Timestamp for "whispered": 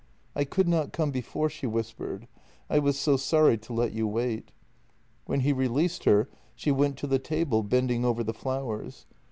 1.67-2.27